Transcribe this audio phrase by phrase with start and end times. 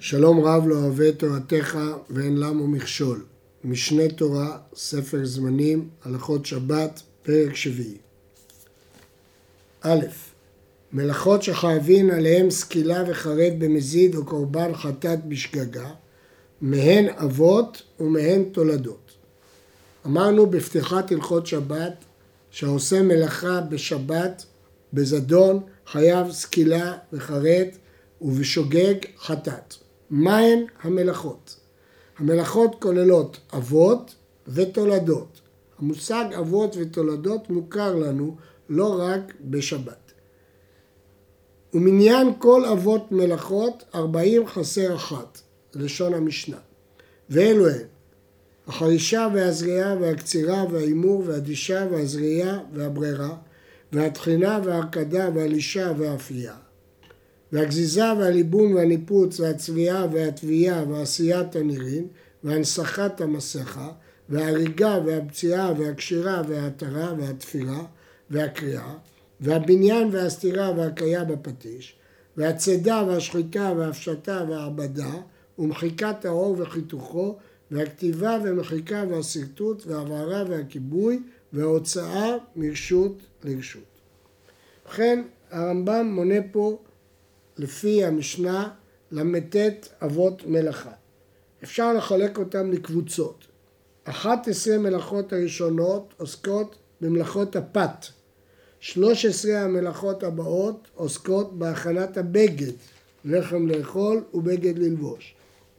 [0.00, 1.78] שלום רב לא אוהב את תורתך
[2.10, 3.24] ואין למו מכשול.
[3.64, 7.96] משנה תורה, ספר זמנים, הלכות שבת, פרק שביעי.
[9.80, 10.00] א',
[10.92, 15.90] מלאכות שחייבים עליהם סקילה וחרד במזיד או קורבן חטאת בשגגה,
[16.60, 19.12] מהן אבות ומהן תולדות.
[20.06, 22.04] אמרנו בפתיחת הלכות שבת
[22.50, 24.44] שהעושה מלאכה בשבת,
[24.92, 27.66] בזדון, חייב סקילה וחרד
[28.20, 29.87] ובשוגג חטאת.
[30.10, 31.56] מהן המלאכות?
[32.18, 34.14] המלאכות כוללות אבות
[34.48, 35.40] ותולדות.
[35.78, 38.36] המושג אבות ותולדות מוכר לנו
[38.68, 40.12] לא רק בשבת.
[41.74, 45.40] ומניין כל אבות מלאכות ארבעים חסר אחת,
[45.74, 46.58] לשון המשנה.
[47.30, 47.86] ואלו הן
[48.66, 53.36] החרישה והזריעה והקצירה וההימור והדישה והזריעה והברירה
[53.92, 56.54] והטחינה וההרקדה והלישה והאפייה
[57.52, 62.06] והגזיזה והליבון והניפוץ והצביעה והתביעה ועשיית הנירין
[62.44, 63.88] והנסחת המסכה
[64.28, 67.84] וההריגה והפציעה והקשירה וההתרה והתפירה
[68.30, 68.94] והקריאה
[69.40, 71.96] והבניין והסתירה והקיה בפטיש
[72.36, 75.12] והצידה והשחיטה והפשטה והעבדה
[75.58, 77.36] ומחיקת האור וחיתוכו
[77.70, 81.22] והכתיבה ומחיקה והשרטוט והבערה והכיבוי
[81.52, 83.82] וההוצאה מרשות לרשות.
[84.86, 86.78] ובכן הרמב"ם מונה פה
[87.58, 88.70] לפי המשנה
[89.10, 89.56] ל"ט
[90.04, 90.92] אבות מלאכה.
[91.62, 93.44] אפשר לחלק אותם לקבוצות.
[94.04, 98.06] 11 מלאכות הראשונות עוסקות במלאכות הפת.
[98.80, 102.72] 13 המלאכות הבאות עוסקות בהכנת הבגד,
[103.24, 105.34] לחם לאכול ובגד ללבוש.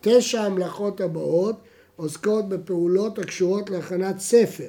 [0.00, 1.56] תשע המלאכות הבאות
[1.96, 4.68] עוסקות בפעולות הקשורות להכנת ספר.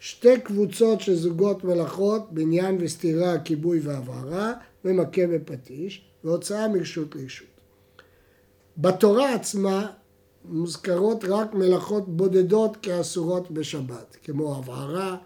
[0.00, 4.52] שתי קבוצות של זוגות מלאכות, בניין וסתירה, כיבוי והבערה,
[4.84, 7.46] ומכה בפטיש, והוצאה מרשות לרשות.
[8.76, 9.90] בתורה עצמה
[10.44, 15.16] מוזכרות רק מלאכות בודדות כאסורות בשבת, כמו הבערה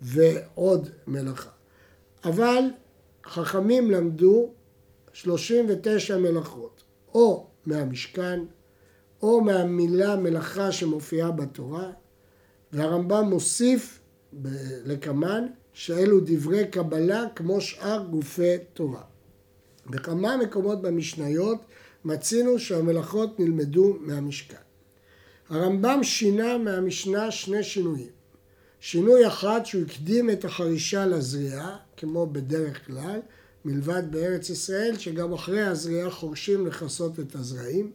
[0.00, 1.50] ועוד מלאכה.
[2.24, 2.64] אבל
[3.26, 4.50] חכמים למדו
[5.12, 6.82] 39 מלאכות,
[7.14, 8.40] או מהמשכן,
[9.22, 11.90] או מהמילה מלאכה שמופיעה בתורה,
[12.72, 14.00] והרמב"ם מוסיף
[14.84, 19.02] לקמן שאלו דברי קבלה כמו שאר גופי תורה.
[19.90, 21.58] בכמה מקומות במשניות
[22.04, 24.56] מצינו שהמלאכות נלמדו מהמשכן.
[25.48, 28.16] הרמב"ם שינה מהמשנה שני שינויים.
[28.80, 33.20] שינוי אחד שהוא הקדים את החרישה לזריעה, כמו בדרך כלל,
[33.64, 37.90] מלבד בארץ ישראל, שגם אחרי הזריעה חורשים לכסות את הזרעים.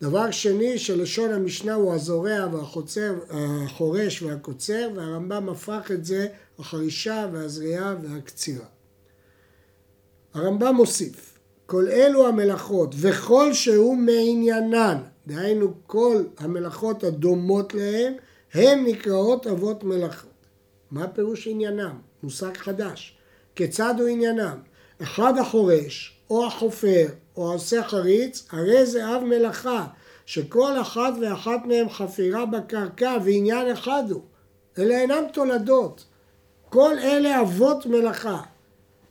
[0.00, 6.26] דבר שני, שלשון המשנה הוא הזורע והחוצר, החורש והקוצר, והרמב"ם הפך את זה
[6.58, 8.66] החרישה והזריעה והקצירה.
[10.34, 18.12] הרמב"ם מוסיף, כל אלו המלאכות וכל שהוא מעניינן, דהיינו כל המלאכות הדומות להם,
[18.54, 20.30] הן נקראות אבות מלאכות.
[20.90, 21.98] מה פירוש עניינם?
[22.22, 23.16] מושג חדש.
[23.54, 24.58] כיצד הוא עניינם?
[25.02, 27.06] אחד החורש, או החופר,
[27.36, 29.86] או העושה חריץ, הרי זה אב מלאכה,
[30.26, 34.22] שכל אחת ואחת מהם חפירה בקרקע ועניין אחד הוא.
[34.78, 36.04] אלה אינם תולדות.
[36.68, 38.40] כל אלה אבות מלאכה.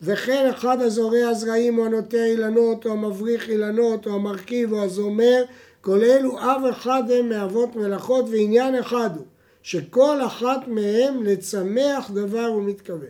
[0.03, 5.43] וכן אחד הזורע זרעים או הנוטע אילנות או המבריך אילנות או המרכיב או הזומר
[5.81, 9.25] כל אלו אב אחד הם מאבות מלאכות ועניין אחד הוא
[9.63, 13.07] שכל אחת מהם לצמח דבר ומתכוון.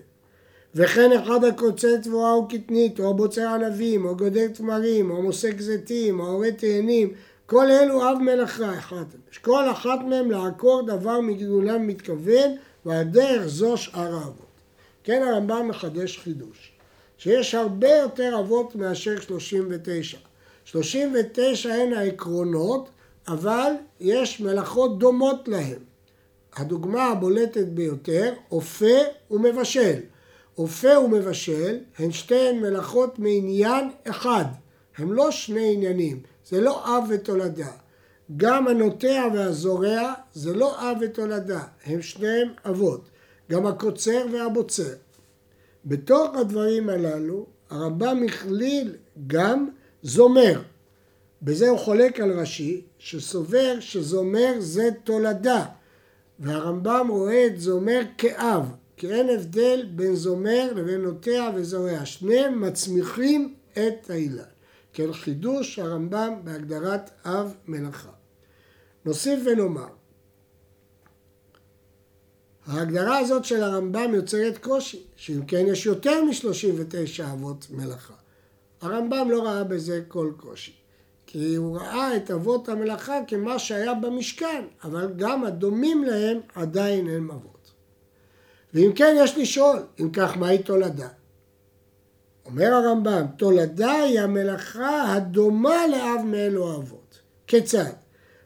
[0.76, 6.20] וכן אחד הקוצר תבואה או קטנית או בוצר ענבים או גודל תמרים או מוסק זיתים
[6.20, 7.14] או עורי תאנים
[7.46, 9.06] כל אלו אב מלאכה אחד
[9.42, 14.52] כל אחת מהם לעקור דבר מגידולם מתכוון והדרך זו שאר האבות.
[15.04, 16.72] כן הרמב"ם מחדש חידוש
[17.22, 20.18] שיש הרבה יותר אבות מאשר 39.
[20.66, 22.90] 39 הן העקרונות,
[23.28, 25.80] אבל יש מלאכות דומות להן.
[26.56, 28.98] הדוגמה הבולטת ביותר, אופה
[29.32, 30.00] ומבשל.
[30.58, 34.46] אופה ומבשל הן שתיהן מלאכות מעניין אחד.
[34.98, 37.72] הם לא שני עניינים, זה לא אב ותולדה.
[38.38, 43.10] גם הנוטע והזורע זה לא אב ותולדה, הם שניהם אבות.
[43.52, 44.94] גם הקוצר והבוצר.
[45.86, 48.96] בתוך הדברים הללו הרמב"ם הכליל
[49.28, 49.70] גם
[50.04, 50.62] זומר.
[51.42, 55.66] בזה הוא חולק על רש"י, שסובר שזומר זה תולדה,
[56.40, 58.66] והרמב"ם רואה את זומר כאב,
[58.98, 64.44] כי אין הבדל בין זומר לבין נוטע וזורע, שניהם מצמיחים את האילן.
[64.94, 68.10] כן חידוש הרמב"ם בהגדרת אב מלאכה.
[69.06, 70.01] נוסיף ונאמר
[72.72, 78.14] ההגדרה הזאת של הרמב"ם יוצרת קושי, שאם כן יש יותר מ-39 אבות מלאכה.
[78.82, 80.74] הרמב"ם לא ראה בזה כל קושי.
[81.26, 87.32] כי הוא ראה את אבות המלאכה כמה שהיה במשכן, אבל גם הדומים להם עדיין הם
[87.32, 87.72] אבות.
[88.74, 91.08] ואם כן, יש לשאול, אם כך, מהי תולדה?
[92.46, 97.20] אומר הרמב"ם, תולדה היא המלאכה הדומה לאב מאלו האבות.
[97.48, 97.92] כיצד?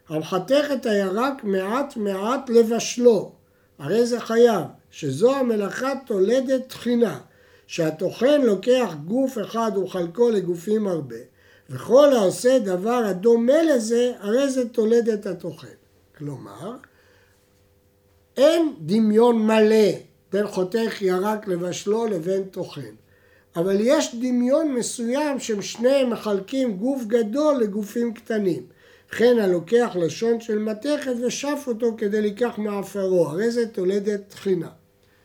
[0.08, 3.32] המחתך את הירק מעט מעט לבשלו,
[3.78, 7.20] הרי זה חייב, שזו המלאכה תולדת תחינה,
[7.66, 11.16] שהטוחן לוקח גוף אחד וחלקו לגופים הרבה,
[11.70, 15.66] וכל העושה דבר הדומה לזה, הרי זה תולדת הטוחן.
[16.18, 16.76] כלומר,
[18.36, 19.90] אין דמיון מלא
[20.32, 22.94] בין חותך ירק לבשלו לבין טוחן.
[23.56, 28.66] אבל יש דמיון מסוים שהם שניהם מחלקים גוף גדול לגופים קטנים.
[29.10, 34.68] וכן הלוקח לשון של מתכת ושף אותו כדי לקח מעפרו, הרי זה תולדת תחינה.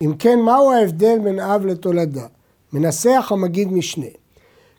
[0.01, 2.25] אם כן, מהו ההבדל בין אב לתולדה?
[2.73, 4.05] מנסח המגיד משנה.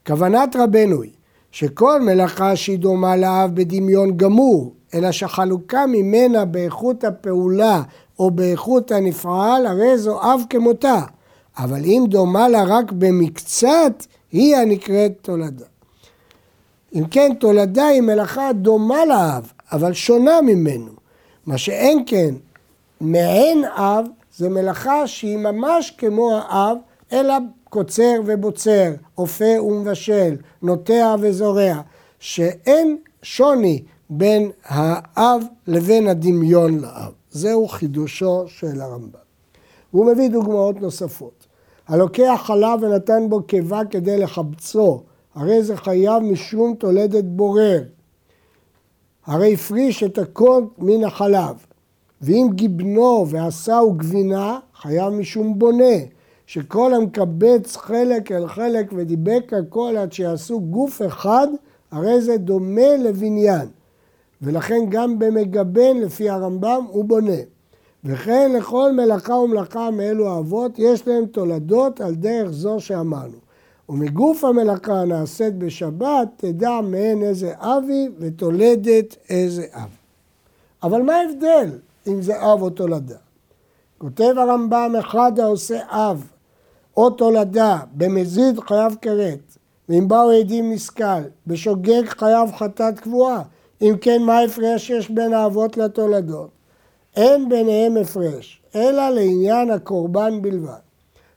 [0.07, 1.13] כוונת רבנו היא
[1.51, 7.83] שכל מלאכה שהיא דומה לאב בדמיון גמור, אלא שחלוקה ממנה באיכות הפעולה
[8.19, 11.03] או באיכות הנפעל, הרי זו אב כמותה.
[11.59, 15.65] אבל אם דומה לה רק במקצת, היא הנקראת תולדה.
[16.95, 20.93] אם כן, תולדה היא מלאכה דומה לאב, אבל שונה ממנו.
[21.47, 22.35] מה שאין כן,
[23.01, 24.07] מעין אב,
[24.37, 26.77] זה מלאכה שהיא ממש כמו האב,
[27.13, 27.35] אלא
[27.65, 31.81] קוצר ובוצר, אופה ומבשל, נוטע וזורע,
[32.19, 37.13] שאין שוני בין האב לבין הדמיון לאב.
[37.31, 39.19] זהו חידושו של הרמב"ם.
[39.91, 41.47] הוא מביא דוגמאות נוספות.
[41.89, 45.03] הלוקח חלב ונתן בו קיבה כדי לחבצו,
[45.35, 47.83] הרי זה חייב משום תולדת בורר.
[49.27, 51.67] הרי הפריש את הקוד מן החלב.
[52.21, 55.95] ואם גיבנו ועשהו גבינה, חייב משום בונה.
[56.47, 61.49] שכל המקבץ חלק אל חלק ודיבק הכל עד שיעשו גוף אחד,
[61.91, 63.69] הרי זה דומה לבניין.
[64.43, 67.41] ולכן גם במגבן, לפי הרמב"ם, הוא בונה.
[68.05, 73.39] וכן לכל מלאכה ומלאכה מאלו האבות, יש להם תולדות על דרך זו שאמרנו.
[73.89, 79.89] ומגוף המלאכה הנעשית בשבת, תדע מעין איזה אבי ותולדת איזה אב.
[80.83, 83.17] אבל מה ההבדל אם זה אב או תולדה?
[83.99, 86.31] כותב הרמב"ם, אחד העושה אב
[86.97, 89.57] או תולדה במזיד חייב כרת,
[89.89, 93.43] ואם באו עדים נסכל, בשוגג חייב חטאת קבועה,
[93.83, 96.51] אם כן מה ההפרש שיש בין האבות לתולדות?
[97.17, 100.92] אין ביניהם הפרש, אלא לעניין הקורבן בלבד.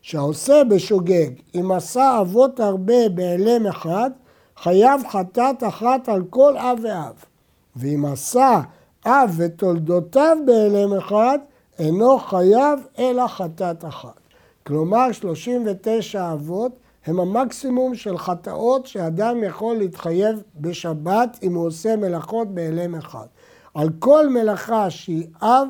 [0.07, 4.11] שהעושה בשוגג, אם עשה אבות הרבה בהלם אחד,
[4.57, 7.13] חייב חטאת אחת על כל אב ואב.
[7.75, 8.61] ואם עשה
[9.05, 11.39] אב ותולדותיו בהלם אחד,
[11.79, 14.19] אינו חייב אלא חטאת אחת.
[14.67, 16.71] כלומר, 39 אבות
[17.05, 23.25] הם המקסימום של חטאות שאדם יכול להתחייב בשבת אם הוא עושה מלאכות בהלם אחד.
[23.73, 25.67] על כל מלאכה שהיא אב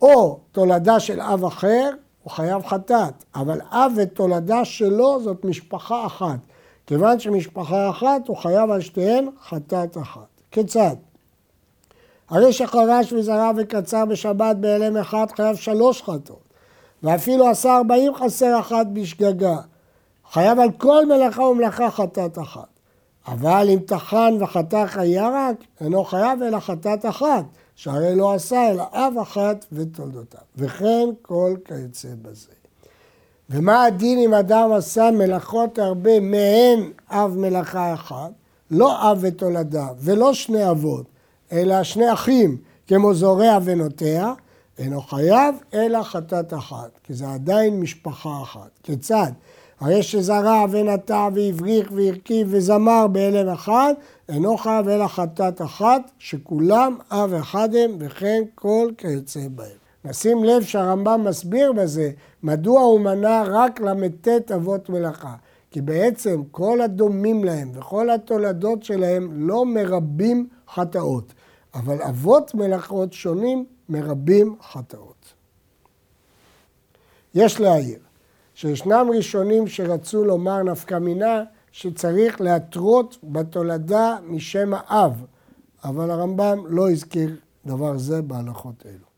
[0.00, 1.90] או תולדה של אב אחר,
[2.22, 6.38] הוא חייב חטאת, אבל אב ותולדה שלו זאת משפחה אחת.
[6.86, 10.26] כיוון שמשפחה אחת, הוא חייב על שתיהן חטאת אחת.
[10.50, 10.96] כיצד?
[12.30, 16.42] הרי שחרש וזרע וקצר בשבת בהלם אחד חייב שלוש חטאות,
[17.02, 19.56] ואפילו עשה ארבעים חסר אחת בשגגה.
[20.32, 22.72] חייב על כל מלאכה ומלאכה חטאת אחת.
[23.28, 27.44] אבל אם טחן וחתך הירק, אינו חייב אלא חטאת אחת,
[27.76, 30.40] שהרי לא עשה אלא אב אחת ותולדותיו.
[30.56, 32.52] וכן כל כיוצא בזה.
[33.50, 38.30] ומה הדין אם אדם עשה מלאכות הרבה מעין אב מלאכה אחד,
[38.70, 41.06] לא אב ותולדה ולא שני אבות,
[41.52, 44.32] אלא שני אחים, כמו זורע ונוטע,
[44.78, 48.70] אינו חייב אלא חטאת אחת, כי זה עדיין משפחה אחת.
[48.82, 49.32] כיצד?
[49.80, 53.94] הרי שזרע ונטע והבריך והרכיב וזמר בהלם אחד,
[54.32, 59.76] אינו חייב אלא חטאת אחת, שכולם אב אחד הם, וכן כל כיוצא בהם.
[60.04, 62.10] נשים לב שהרמב"ם מסביר בזה
[62.42, 65.34] מדוע הוא מנה רק ל"ט אבות מלאכה.
[65.70, 71.32] כי בעצם כל הדומים להם וכל התולדות שלהם לא מרבים חטאות.
[71.74, 75.32] אבל אבות מלאכות שונים מרבים חטאות.
[77.34, 77.98] יש להעיר
[78.54, 85.24] שישנם ראשונים שרצו לומר נפקא מינה שצריך להתרות בתולדה משם האב,
[85.84, 87.36] אבל הרמב"ם לא הזכיר
[87.66, 89.11] דבר זה בהלכות אלו.